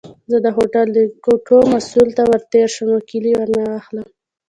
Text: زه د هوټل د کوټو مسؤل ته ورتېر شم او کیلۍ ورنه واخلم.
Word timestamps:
زه 0.31 0.37
د 0.45 0.47
هوټل 0.55 0.87
د 0.97 0.99
کوټو 1.25 1.59
مسؤل 1.73 2.07
ته 2.17 2.23
ورتېر 2.31 2.67
شم 2.75 2.89
او 2.95 3.01
کیلۍ 3.09 3.33
ورنه 3.37 3.63
واخلم. 3.69 4.07